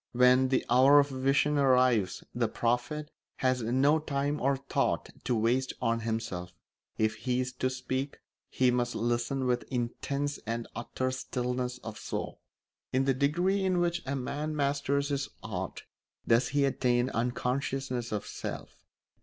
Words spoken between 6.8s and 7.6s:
if he is